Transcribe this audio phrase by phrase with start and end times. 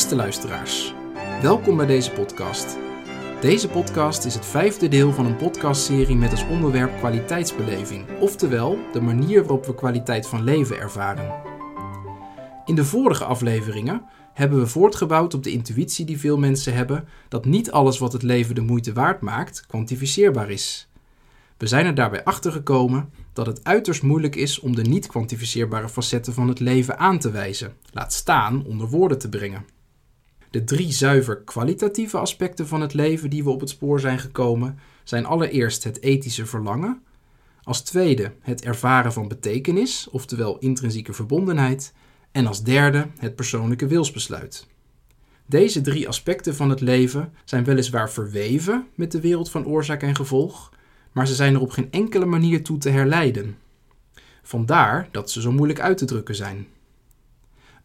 [0.00, 0.94] Beste luisteraars,
[1.42, 2.78] welkom bij deze podcast.
[3.40, 9.00] Deze podcast is het vijfde deel van een podcastserie met als onderwerp kwaliteitsbeleving, oftewel de
[9.00, 11.42] manier waarop we kwaliteit van leven ervaren.
[12.64, 14.02] In de vorige afleveringen
[14.32, 18.22] hebben we voortgebouwd op de intuïtie die veel mensen hebben dat niet alles wat het
[18.22, 20.88] leven de moeite waard maakt kwantificeerbaar is.
[21.56, 25.88] We zijn er daarbij achter gekomen dat het uiterst moeilijk is om de niet kwantificeerbare
[25.88, 29.78] facetten van het leven aan te wijzen, laat staan onder woorden te brengen.
[30.50, 34.78] De drie zuiver kwalitatieve aspecten van het leven die we op het spoor zijn gekomen
[35.04, 37.02] zijn allereerst het ethische verlangen,
[37.62, 41.92] als tweede het ervaren van betekenis, oftewel intrinsieke verbondenheid,
[42.32, 44.66] en als derde het persoonlijke wilsbesluit.
[45.46, 50.16] Deze drie aspecten van het leven zijn weliswaar verweven met de wereld van oorzaak en
[50.16, 50.72] gevolg,
[51.12, 53.58] maar ze zijn er op geen enkele manier toe te herleiden.
[54.42, 56.66] Vandaar dat ze zo moeilijk uit te drukken zijn.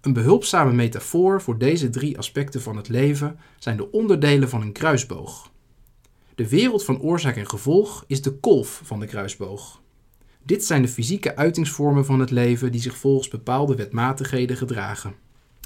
[0.06, 4.72] Een behulpzame metafoor voor deze drie aspecten van het leven zijn de onderdelen van een
[4.72, 5.52] kruisboog.
[6.36, 9.82] De wereld van oorzaak en gevolg is de kolf van de kruisboog.
[10.44, 15.16] Dit zijn de fysieke uitingsvormen van het leven die zich volgens bepaalde wetmatigheden gedragen.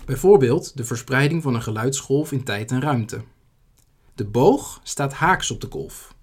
[0.05, 3.21] Bijvoorbeeld de verspreiding van een geluidsgolf in tijd en ruimte.
[4.15, 6.15] De boog staat haaks op de kolf.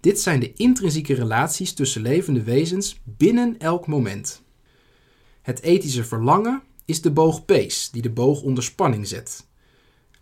[0.00, 4.42] Dit zijn de intrinsieke relaties tussen levende wezens binnen elk moment.
[5.42, 9.46] Het ethische verlangen is de boog pees, die de boog onder spanning zet.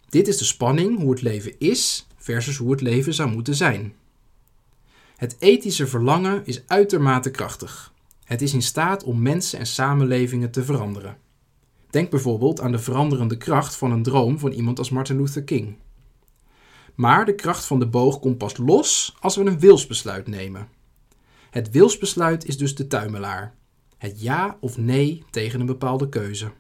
[0.09, 3.95] Dit is de spanning hoe het leven is versus hoe het leven zou moeten zijn.
[5.17, 7.93] Het ethische verlangen is uitermate krachtig.
[8.25, 11.17] Het is in staat om mensen en samenlevingen te veranderen.
[11.91, 15.77] Denk bijvoorbeeld aan de veranderende kracht van een droom van iemand als Martin Luther King.
[16.95, 20.69] Maar de kracht van de boog komt pas los als we een wilsbesluit nemen.
[21.51, 23.58] Het wilsbesluit is dus de tuimelaar.
[23.99, 26.53] Het ja of nee tegen een bepaalde keuze.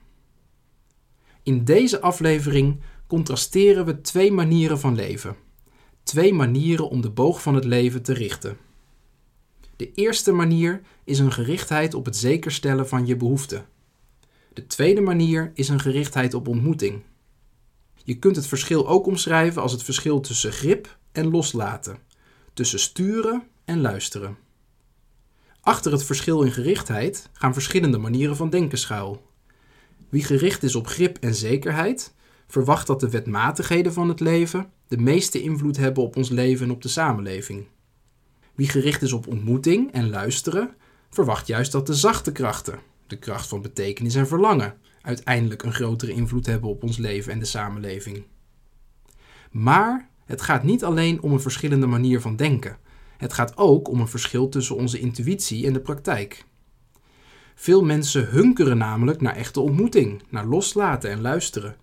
[1.43, 5.37] In deze aflevering contrasteren we twee manieren van leven.
[6.03, 8.57] Twee manieren om de boog van het leven te richten.
[9.77, 13.67] De eerste manier is een gerichtheid op het zekerstellen van je behoeften.
[14.53, 17.03] De tweede manier is een gerichtheid op ontmoeting.
[18.05, 21.99] Je kunt het verschil ook omschrijven als het verschil tussen grip en loslaten,
[22.53, 24.37] tussen sturen en luisteren.
[25.69, 29.27] Achter het verschil in gerichtheid gaan verschillende manieren van denken schuil.
[30.09, 32.15] Wie gericht is op grip en zekerheid,
[32.47, 36.73] verwacht dat de wetmatigheden van het leven de meeste invloed hebben op ons leven en
[36.73, 37.67] op de samenleving.
[38.55, 40.75] Wie gericht is op ontmoeting en luisteren,
[41.11, 46.13] verwacht juist dat de zachte krachten, de kracht van betekenis en verlangen, uiteindelijk een grotere
[46.13, 48.25] invloed hebben op ons leven en de samenleving.
[49.51, 52.79] Maar het gaat niet alleen om een verschillende manier van denken.
[53.19, 56.45] Het gaat ook om een verschil tussen onze intuïtie en de praktijk.
[57.55, 61.77] Veel mensen hunkeren namelijk naar echte ontmoeting, naar loslaten en luisteren.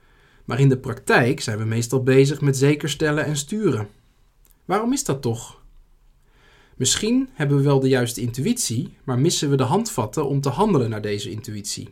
[0.46, 3.88] Maar in de praktijk zijn we meestal bezig met zekerstellen en sturen.
[4.66, 5.63] Waarom is dat toch?
[6.75, 10.90] Misschien hebben we wel de juiste intuïtie, maar missen we de handvatten om te handelen
[10.90, 11.90] naar deze intuïtie.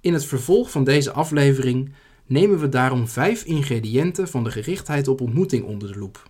[0.00, 1.92] In het vervolg van deze aflevering
[2.26, 6.29] nemen we daarom vijf ingrediënten van de gerichtheid op ontmoeting onder de loep.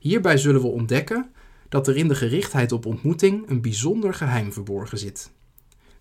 [0.00, 1.32] Hierbij zullen we ontdekken
[1.68, 5.30] dat er in de gerichtheid op ontmoeting een bijzonder geheim verborgen zit.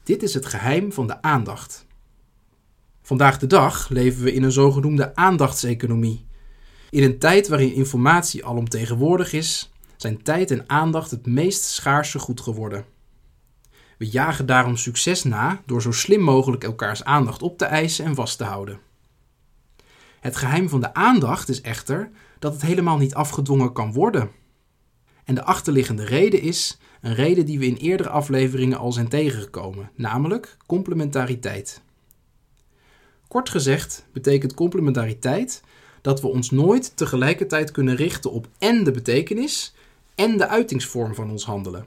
[0.04, 1.86] Dit is het geheim van de aandacht.
[3.02, 6.26] Vandaag de dag leven we in een zogenoemde aandachtseconomie.
[6.90, 12.42] In een tijd waarin informatie alomtegenwoordig is, zijn tijd en aandacht het meest schaarse goed
[12.42, 12.86] geworden.
[13.98, 18.16] We jagen daarom succes na door zo slim mogelijk elkaars aandacht op te eisen en
[18.16, 18.80] vast te houden.
[20.20, 24.32] Het geheim van de aandacht is echter dat het helemaal niet afgedwongen kan worden.
[25.24, 29.92] En de achterliggende reden is een reden die we in eerdere afleveringen al zijn tegengekomen,
[29.96, 31.82] namelijk complementariteit.
[33.28, 35.64] Kort gezegd betekent complementariteit
[36.02, 39.74] dat we ons nooit tegelijkertijd kunnen richten op en de betekenis
[40.16, 41.86] en de uitingsvorm van ons handelen.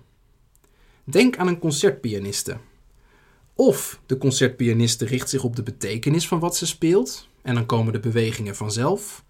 [1.04, 2.56] Denk aan een concertpianiste.
[3.54, 7.92] Of de concertpianiste richt zich op de betekenis van wat ze speelt en dan komen
[7.92, 9.24] de bewegingen vanzelf.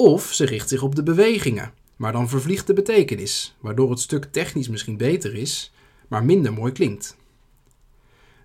[0.00, 4.24] Of ze richt zich op de bewegingen, maar dan vervliegt de betekenis, waardoor het stuk
[4.24, 5.72] technisch misschien beter is,
[6.08, 7.16] maar minder mooi klinkt.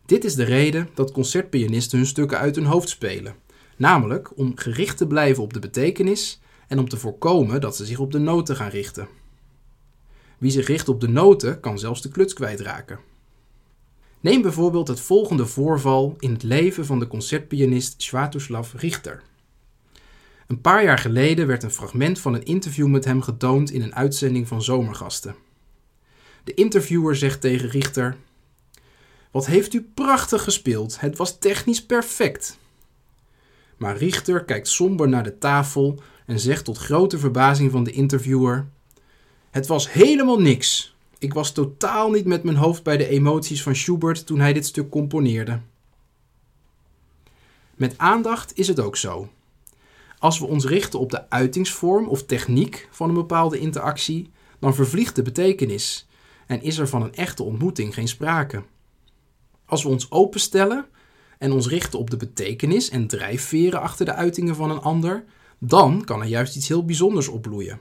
[0.05, 3.35] Dit is de reden dat concertpianisten hun stukken uit hun hoofd spelen,
[3.77, 7.99] namelijk om gericht te blijven op de betekenis en om te voorkomen dat ze zich
[7.99, 9.07] op de noten gaan richten.
[10.37, 12.99] Wie zich richt op de noten kan zelfs de kluts kwijtraken.
[14.19, 19.23] Neem bijvoorbeeld het volgende voorval in het leven van de concertpianist Swiatoslav Richter.
[20.47, 23.95] Een paar jaar geleden werd een fragment van een interview met hem getoond in een
[23.95, 25.35] uitzending van Zomergasten.
[26.43, 28.15] De interviewer zegt tegen Richter:
[29.31, 32.57] Wat heeft u prachtig gespeeld, het was technisch perfect.
[33.77, 38.67] Maar Richter kijkt somber naar de tafel en zegt tot grote verbazing van de interviewer:
[39.51, 40.95] Het was helemaal niks.
[41.17, 44.65] Ik was totaal niet met mijn hoofd bij de emoties van Schubert toen hij dit
[44.65, 45.59] stuk componeerde.
[47.75, 49.29] Met aandacht is het ook zo.
[50.23, 55.15] Als we ons richten op de uitingsvorm of techniek van een bepaalde interactie, dan vervliegt
[55.15, 56.07] de betekenis
[56.47, 58.63] en is er van een echte ontmoeting geen sprake.
[59.65, 60.85] Als we ons openstellen
[61.37, 65.23] en ons richten op de betekenis en drijfveren achter de uitingen van een ander,
[65.59, 67.79] dan kan er juist iets heel bijzonders opbloeien.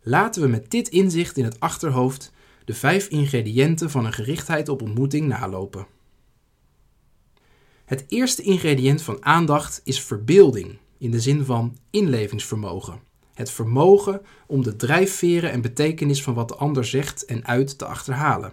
[0.00, 2.32] Laten we met dit inzicht in het achterhoofd
[2.64, 5.86] de vijf ingrediënten van een gerichtheid op ontmoeting nalopen.
[7.84, 13.00] Het eerste ingrediënt van aandacht is verbeelding, in de zin van inlevingsvermogen.
[13.34, 17.84] Het vermogen om de drijfveren en betekenis van wat de ander zegt en uit te
[17.84, 18.52] achterhalen.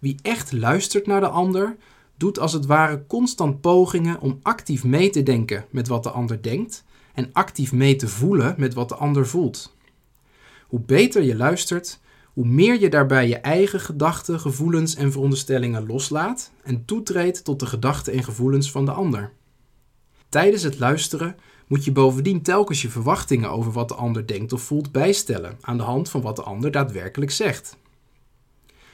[0.00, 1.76] Wie echt luistert naar de ander,
[2.16, 6.42] doet als het ware constant pogingen om actief mee te denken met wat de ander
[6.42, 6.84] denkt
[7.14, 9.76] en actief mee te voelen met wat de ander voelt.
[10.66, 12.00] Hoe beter je luistert,
[12.32, 17.66] hoe meer je daarbij je eigen gedachten, gevoelens en veronderstellingen loslaat en toetreedt tot de
[17.66, 19.32] gedachten en gevoelens van de ander.
[20.34, 21.36] Tijdens het luisteren
[21.66, 25.76] moet je bovendien telkens je verwachtingen over wat de ander denkt of voelt bijstellen aan
[25.76, 27.76] de hand van wat de ander daadwerkelijk zegt.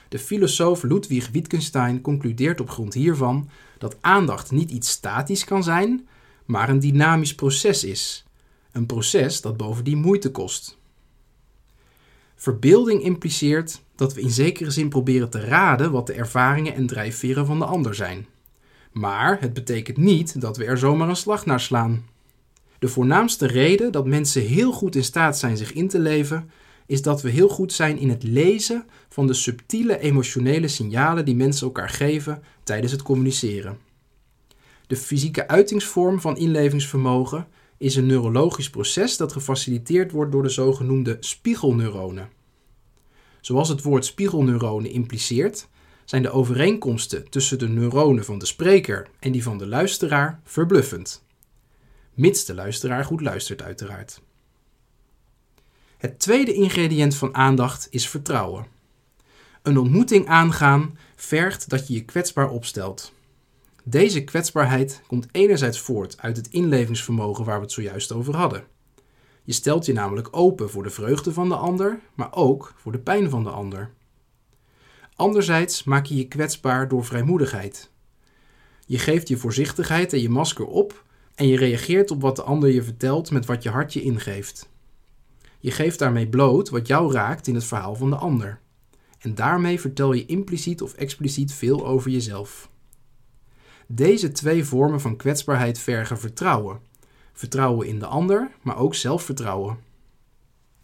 [0.08, 3.48] De filosoof Ludwig Wittgenstein concludeert op grond hiervan
[3.78, 6.08] dat aandacht niet iets statisch kan zijn,
[6.44, 8.24] maar een dynamisch proces is.
[8.72, 10.78] Een proces dat bovendien moeite kost.
[12.36, 17.46] Verbeelding impliceert dat we in zekere zin proberen te raden wat de ervaringen en drijfveren
[17.46, 18.26] van de ander zijn.
[18.92, 22.04] Maar het betekent niet dat we er zomaar een slag naar slaan.
[22.78, 26.50] De voornaamste reden dat mensen heel goed in staat zijn zich in te leven,
[26.86, 31.36] is dat we heel goed zijn in het lezen van de subtiele emotionele signalen die
[31.36, 33.78] mensen elkaar geven tijdens het communiceren.
[34.86, 37.46] De fysieke uitingsvorm van inlevingsvermogen
[37.76, 42.28] is een neurologisch proces dat gefaciliteerd wordt door de zogenoemde spiegelneuronen.
[43.40, 45.68] Zoals het woord spiegelneuronen impliceert,
[46.10, 51.24] zijn de overeenkomsten tussen de neuronen van de spreker en die van de luisteraar verbluffend.
[52.14, 54.20] Mits de luisteraar goed luistert, uiteraard.
[55.98, 58.66] Het tweede ingrediënt van aandacht is vertrouwen.
[59.62, 63.12] Een ontmoeting aangaan vergt dat je je kwetsbaar opstelt.
[63.84, 68.64] Deze kwetsbaarheid komt enerzijds voort uit het inlevingsvermogen waar we het zojuist over hadden.
[69.44, 72.98] Je stelt je namelijk open voor de vreugde van de ander, maar ook voor de
[72.98, 73.90] pijn van de ander.
[75.20, 77.90] Anderzijds maak je je kwetsbaar door vrijmoedigheid.
[78.86, 82.70] Je geeft je voorzichtigheid en je masker op en je reageert op wat de ander
[82.70, 84.68] je vertelt met wat je hart je ingeeft.
[85.58, 88.60] Je geeft daarmee bloot wat jou raakt in het verhaal van de ander.
[89.18, 92.70] En daarmee vertel je impliciet of expliciet veel over jezelf.
[93.86, 96.80] Deze twee vormen van kwetsbaarheid vergen vertrouwen.
[97.32, 99.78] Vertrouwen in de ander, maar ook zelfvertrouwen.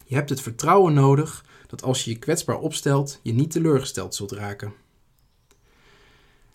[0.05, 4.31] Je hebt het vertrouwen nodig dat als je je kwetsbaar opstelt, je niet teleurgesteld zult
[4.31, 4.73] raken.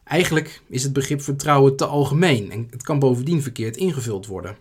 [0.04, 4.56] Eigenlijk is het begrip vertrouwen te algemeen en het kan bovendien verkeerd ingevuld worden.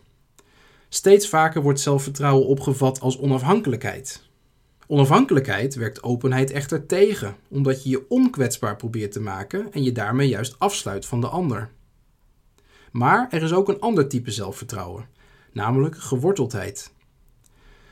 [0.90, 4.30] Steeds vaker wordt zelfvertrouwen opgevat als onafhankelijkheid.
[4.88, 10.28] Onafhankelijkheid werkt openheid echter tegen, omdat je je onkwetsbaar probeert te maken en je daarmee
[10.28, 11.70] juist afsluit van de ander.
[12.92, 15.06] Maar er is ook een ander type zelfvertrouwen,
[15.52, 16.92] namelijk geworteldheid.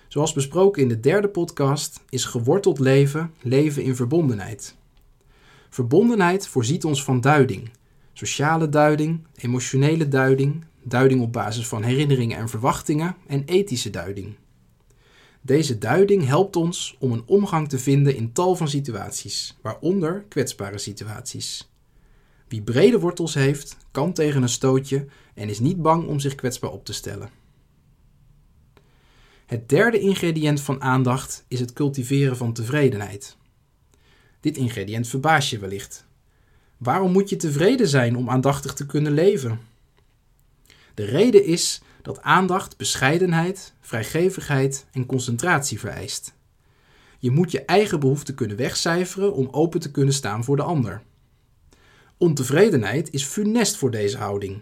[0.10, 4.76] Zoals besproken in de derde podcast is geworteld leven leven in verbondenheid.
[5.70, 7.70] Verbondenheid voorziet ons van duiding,
[8.14, 14.36] sociale duiding, emotionele duiding, duiding op basis van herinneringen en verwachtingen en ethische duiding.
[15.42, 20.78] Deze duiding helpt ons om een omgang te vinden in tal van situaties, waaronder kwetsbare
[20.78, 21.72] situaties.
[22.48, 26.72] Wie brede wortels heeft, kan tegen een stootje en is niet bang om zich kwetsbaar
[26.72, 27.39] op te stellen.
[29.50, 33.38] Het derde ingrediënt van aandacht is het cultiveren van tevredenheid.
[34.40, 36.06] Dit ingrediënt verbaast je wellicht.
[36.78, 39.60] Waarom moet je tevreden zijn om aandachtig te kunnen leven?
[40.94, 46.34] De reden is dat aandacht bescheidenheid, vrijgevigheid en concentratie vereist.
[47.20, 51.02] Je moet je eigen behoeften kunnen wegcijferen om open te kunnen staan voor de ander.
[52.18, 54.62] Ontevredenheid is funest voor deze houding.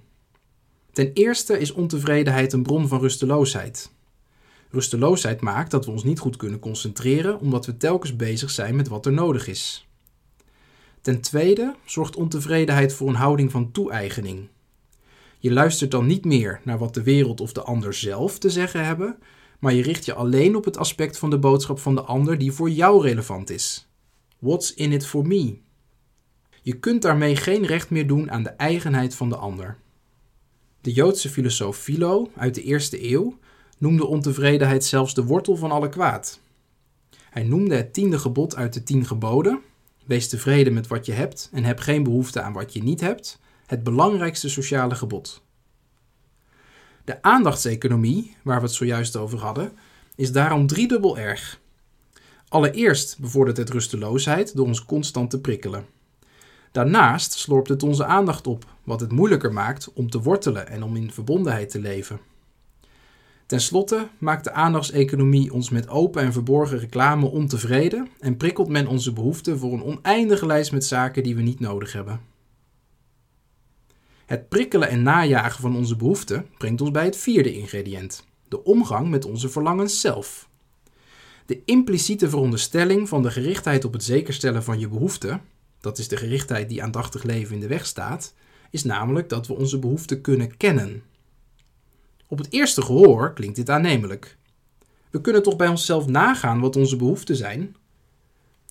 [0.91, 3.95] Ten eerste is ontevredenheid een bron van rusteloosheid.
[4.69, 8.87] Rusteloosheid maakt dat we ons niet goed kunnen concentreren omdat we telkens bezig zijn met
[8.87, 9.87] wat er nodig is.
[11.01, 14.47] Ten tweede zorgt ontevredenheid voor een houding van toe-eigening.
[15.39, 18.85] Je luistert dan niet meer naar wat de wereld of de ander zelf te zeggen
[18.85, 19.17] hebben,
[19.59, 22.51] maar je richt je alleen op het aspect van de boodschap van de ander die
[22.51, 23.87] voor jou relevant is.
[24.39, 25.57] What's in it for me?
[26.61, 29.77] Je kunt daarmee geen recht meer doen aan de eigenheid van de ander.
[30.81, 33.37] De Joodse filosoof Philo uit de eerste eeuw
[33.77, 36.39] noemde ontevredenheid zelfs de wortel van alle kwaad.
[37.29, 39.59] Hij noemde het tiende gebod uit de tien geboden:
[40.05, 43.39] wees tevreden met wat je hebt en heb geen behoefte aan wat je niet hebt,
[43.65, 45.41] het belangrijkste sociale gebod.
[47.03, 49.71] De aandachtseconomie, waar we het zojuist over hadden,
[50.15, 51.59] is daarom driedubbel erg.
[52.47, 55.85] Allereerst bevordert het rusteloosheid door ons constant te prikkelen.
[56.71, 60.95] Daarnaast slorpt het onze aandacht op, wat het moeilijker maakt om te wortelen en om
[60.95, 62.19] in verbondenheid te leven.
[63.47, 68.87] Ten slotte maakt de aandachtseconomie ons met open en verborgen reclame ontevreden en prikkelt men
[68.87, 72.21] onze behoeften voor een oneindige lijst met zaken die we niet nodig hebben.
[74.25, 79.09] Het prikkelen en najagen van onze behoeften brengt ons bij het vierde ingrediënt: de omgang
[79.09, 80.49] met onze verlangens zelf.
[81.45, 85.41] De impliciete veronderstelling van de gerichtheid op het zekerstellen van je behoeften,
[85.79, 88.33] dat is de gerichtheid die aandachtig leven in de weg staat,
[88.71, 91.03] is namelijk dat we onze behoeften kunnen kennen.
[92.27, 94.37] Op het eerste gehoor klinkt dit aannemelijk.
[95.09, 97.75] We kunnen toch bij onszelf nagaan wat onze behoeften zijn?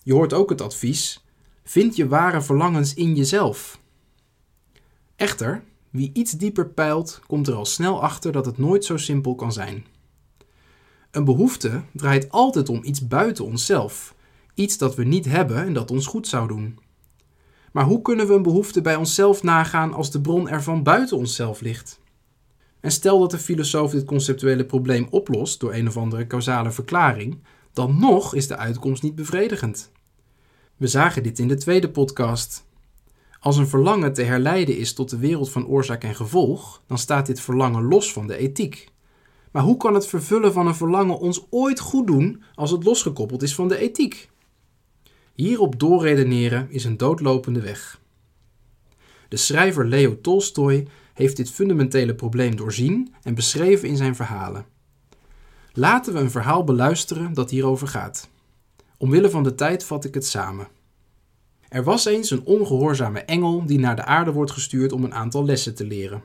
[0.03, 1.25] Je hoort ook het advies:
[1.65, 3.81] vind je ware verlangens in jezelf.
[5.17, 9.35] Echter, wie iets dieper peilt, komt er al snel achter dat het nooit zo simpel
[9.35, 9.87] kan zijn.
[11.11, 14.15] Een behoefte draait altijd om iets buiten onszelf,
[14.55, 16.79] iets dat we niet hebben en dat ons goed zou doen.
[17.73, 21.61] Maar hoe kunnen we een behoefte bij onszelf nagaan als de bron ervan buiten onszelf
[21.61, 22.01] ligt?
[22.87, 27.39] En stel dat de filosoof dit conceptuele probleem oplost door een of andere causale verklaring,
[27.73, 29.93] dan nog is de uitkomst niet bevredigend.
[30.77, 32.67] We zagen dit in de tweede podcast.
[33.41, 37.27] Als een verlangen te herleiden is tot de wereld van oorzaak en gevolg, dan staat
[37.27, 38.89] dit verlangen los van de ethiek.
[39.53, 43.43] Maar hoe kan het vervullen van een verlangen ons ooit goed doen als het losgekoppeld
[43.43, 44.31] is van de ethiek?
[45.35, 48.01] Hierop doorredeneren is een doodlopende weg.
[49.29, 54.67] De schrijver Leo Tolstoy heeft dit fundamentele probleem doorzien en beschreven in zijn verhalen.
[55.73, 58.29] Laten we een verhaal beluisteren dat hierover gaat.
[58.97, 60.69] Omwille van de tijd vat ik het samen.
[61.69, 65.45] Er was eens een ongehoorzame engel die naar de aarde wordt gestuurd om een aantal
[65.45, 66.23] lessen te leren.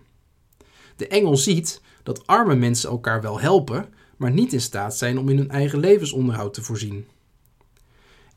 [0.95, 3.85] De engel ziet dat arme mensen elkaar wel helpen,
[4.17, 7.05] maar niet in staat zijn om in hun eigen levensonderhoud te voorzien.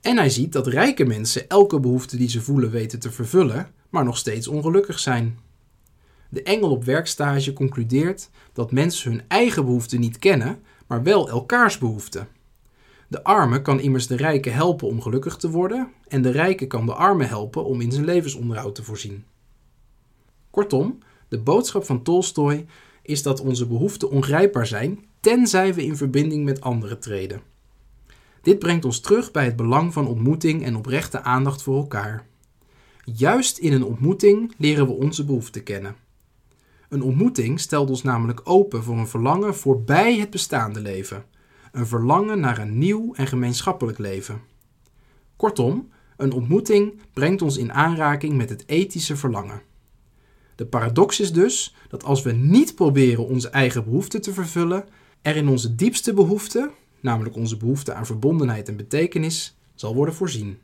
[0.00, 4.04] En hij ziet dat rijke mensen elke behoefte die ze voelen weten te vervullen, maar
[4.04, 5.38] nog steeds ongelukkig zijn.
[6.34, 11.78] De engel op werkstage concludeert dat mensen hun eigen behoeften niet kennen, maar wel elkaars
[11.78, 12.28] behoeften.
[13.08, 16.86] De arme kan immers de rijke helpen om gelukkig te worden, en de rijke kan
[16.86, 19.24] de arme helpen om in zijn levensonderhoud te voorzien.
[20.50, 20.98] Kortom,
[21.28, 22.66] de boodschap van Tolstoy
[23.02, 27.40] is dat onze behoeften ongrijpbaar zijn, tenzij we in verbinding met anderen treden.
[28.42, 32.26] Dit brengt ons terug bij het belang van ontmoeting en oprechte aandacht voor elkaar.
[33.04, 36.03] Juist in een ontmoeting leren we onze behoeften kennen.
[36.94, 41.24] Een ontmoeting stelt ons namelijk open voor een verlangen voorbij het bestaande leven.
[41.72, 44.40] Een verlangen naar een nieuw en gemeenschappelijk leven.
[45.36, 49.62] Kortom, een ontmoeting brengt ons in aanraking met het ethische verlangen.
[50.54, 54.84] De paradox is dus dat als we niet proberen onze eigen behoeften te vervullen,
[55.22, 56.70] er in onze diepste behoefte,
[57.00, 60.58] namelijk onze behoefte aan verbondenheid en betekenis, zal worden voorzien.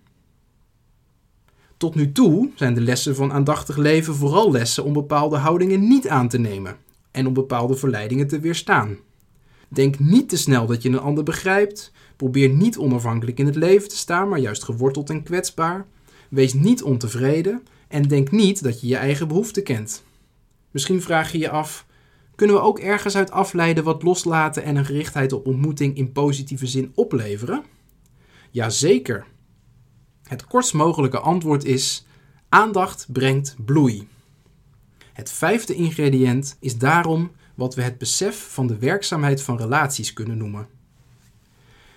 [1.81, 6.09] Tot nu toe zijn de lessen van aandachtig leven vooral lessen om bepaalde houdingen niet
[6.09, 6.77] aan te nemen
[7.11, 8.97] en om bepaalde verleidingen te weerstaan.
[9.69, 11.93] Denk niet te snel dat je een ander begrijpt.
[12.17, 15.87] Probeer niet onafhankelijk in het leven te staan, maar juist geworteld en kwetsbaar.
[16.31, 20.05] Wees niet ontevreden en denk niet dat je je eigen behoeften kent.
[20.71, 21.87] Misschien vraag je je af:
[22.35, 26.67] kunnen we ook ergens uit afleiden wat loslaten en een gerichtheid op ontmoeting in positieve
[26.67, 27.63] zin opleveren?
[28.51, 29.27] Jazeker.
[30.31, 32.07] Het kortst mogelijke antwoord is:
[32.49, 34.09] aandacht brengt bloei.
[35.13, 40.37] Het vijfde ingrediënt is daarom wat we het besef van de werkzaamheid van relaties kunnen
[40.37, 40.69] noemen.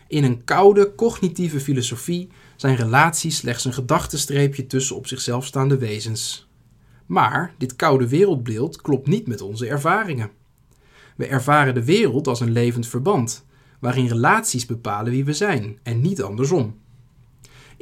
[0.07, 6.47] In een koude cognitieve filosofie zijn relaties slechts een gedachtenstreepje tussen op zichzelf staande wezens.
[7.05, 10.31] Maar dit koude wereldbeeld klopt niet met onze ervaringen.
[11.15, 13.45] We ervaren de wereld als een levend verband,
[13.79, 16.81] waarin relaties bepalen wie we zijn en niet andersom.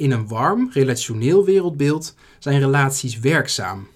[0.01, 3.87] In een warm, relationeel wereldbeeld zijn relaties werkzaam.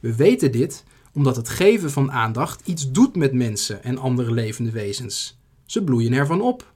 [0.00, 4.70] We weten dit omdat het geven van aandacht iets doet met mensen en andere levende
[4.70, 5.38] wezens.
[5.66, 6.72] Ze bloeien ervan op.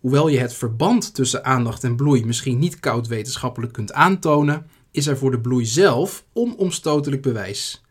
[0.00, 5.06] Hoewel je het verband tussen aandacht en bloei misschien niet koud wetenschappelijk kunt aantonen, is
[5.06, 7.82] er voor de bloei zelf onomstotelijk bewijs.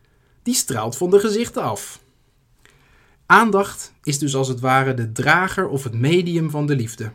[0.42, 2.00] Die straalt van de gezichten af.
[3.26, 7.12] Aandacht is dus als het ware de drager of het medium van de liefde.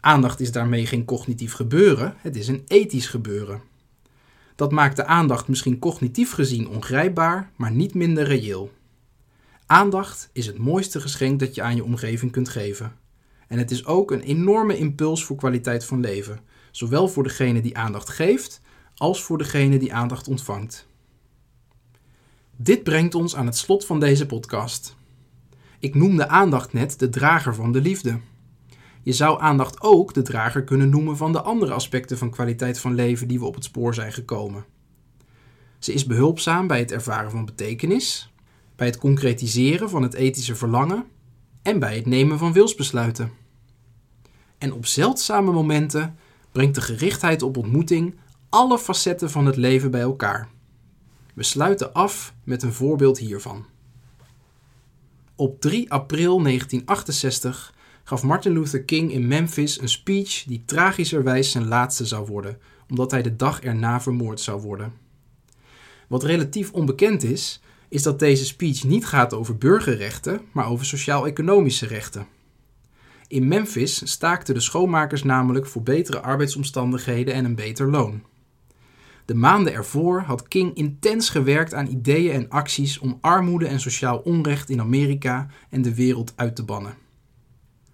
[0.00, 3.62] Aandacht is daarmee geen cognitief gebeuren, het is een ethisch gebeuren.
[4.56, 8.70] Dat maakt de aandacht misschien cognitief gezien ongrijpbaar, maar niet minder reëel.
[9.66, 12.92] Aandacht is het mooiste geschenk dat je aan je omgeving kunt geven.
[13.48, 16.40] En het is ook een enorme impuls voor kwaliteit van leven,
[16.70, 18.60] zowel voor degene die aandacht geeft
[18.94, 20.86] als voor degene die aandacht ontvangt.
[22.56, 24.96] Dit brengt ons aan het slot van deze podcast.
[25.78, 28.20] Ik noemde aandacht net de drager van de liefde.
[29.02, 32.94] Je zou aandacht ook de drager kunnen noemen van de andere aspecten van kwaliteit van
[32.94, 34.64] leven die we op het spoor zijn gekomen.
[35.78, 38.32] Ze is behulpzaam bij het ervaren van betekenis,
[38.76, 41.04] bij het concretiseren van het ethische verlangen
[41.62, 43.32] en bij het nemen van wilsbesluiten.
[44.58, 46.16] En op zeldzame momenten
[46.52, 48.14] brengt de gerichtheid op ontmoeting
[48.48, 50.48] alle facetten van het leven bij elkaar.
[51.34, 53.66] We sluiten af met een voorbeeld hiervan.
[55.34, 57.74] Op 3 april 1968
[58.10, 63.10] gaf Martin Luther King in Memphis een speech die tragischerwijs zijn laatste zou worden, omdat
[63.10, 64.92] hij de dag erna vermoord zou worden.
[66.08, 71.86] Wat relatief onbekend is, is dat deze speech niet gaat over burgerrechten, maar over sociaal-economische
[71.86, 72.26] rechten.
[73.28, 78.22] In Memphis staakten de schoonmakers namelijk voor betere arbeidsomstandigheden en een beter loon.
[79.24, 84.18] De maanden ervoor had King intens gewerkt aan ideeën en acties om armoede en sociaal
[84.18, 87.08] onrecht in Amerika en de wereld uit te bannen.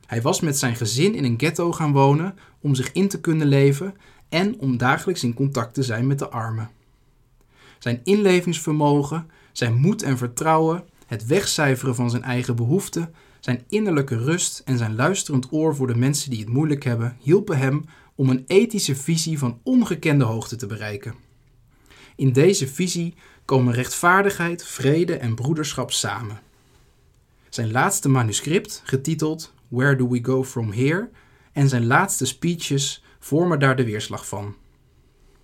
[0.06, 3.46] Hij was met zijn gezin in een ghetto gaan wonen om zich in te kunnen
[3.46, 3.94] leven
[4.28, 6.70] en om dagelijks in contact te zijn met de armen.
[7.78, 14.62] Zijn inlevingsvermogen, zijn moed en vertrouwen, het wegcijferen van zijn eigen behoeften, zijn innerlijke rust
[14.64, 17.84] en zijn luisterend oor voor de mensen die het moeilijk hebben, hielpen hem
[18.14, 21.14] om een ethische visie van ongekende hoogte te bereiken.
[22.16, 26.40] In deze visie komen rechtvaardigheid, vrede en broederschap samen.
[27.48, 31.10] Zijn laatste manuscript, getiteld Where Do We Go From Here,
[31.52, 34.56] en zijn laatste speeches vormen daar de weerslag van.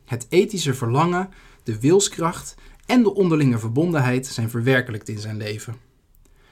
[0.04, 1.30] Het ethische verlangen,
[1.62, 2.54] de wilskracht
[2.86, 5.76] en de onderlinge verbondenheid zijn verwerkelijkt in zijn leven.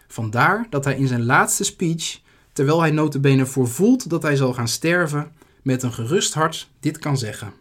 [0.09, 2.21] Vandaar dat hij in zijn laatste speech,
[2.53, 7.19] terwijl hij notabene voorvoelt dat hij zal gaan sterven, met een gerust hart dit kan
[7.19, 7.53] zeggen.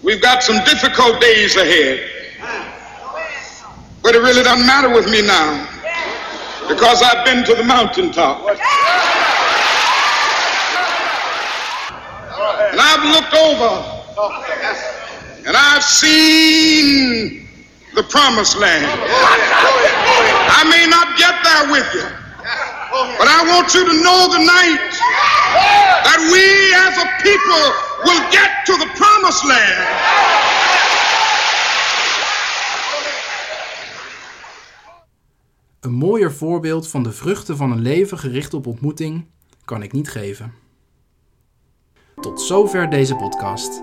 [0.00, 1.98] We've got some difficult days ahead.
[4.02, 5.77] But it really doesn't matter with me now.
[6.68, 8.46] Because I've been to the mountaintop.
[12.70, 13.98] And I've looked over.
[15.46, 17.48] And I've seen
[17.94, 18.84] the promised land.
[18.84, 22.04] I may not get there with you.
[23.18, 24.92] But I want you to know tonight
[26.04, 26.44] that we
[26.84, 27.64] as a people
[28.04, 30.47] will get to the promised land.
[35.80, 39.24] Een mooier voorbeeld van de vruchten van een leven gericht op ontmoeting
[39.64, 40.52] kan ik niet geven.
[42.20, 43.82] Tot zover deze podcast.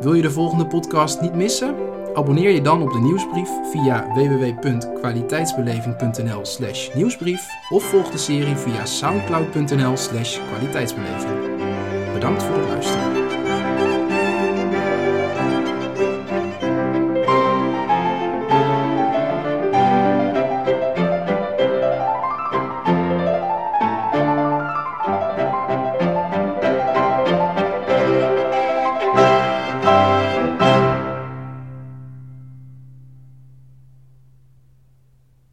[0.00, 1.74] Wil je de volgende podcast niet missen?
[2.14, 10.38] Abonneer je dan op de nieuwsbrief via www.kwaliteitsbeleving.nl/slash nieuwsbrief of volg de serie via soundcloud.nl/slash
[10.48, 11.60] kwaliteitsbeleving.
[12.12, 13.21] Bedankt voor het luisteren.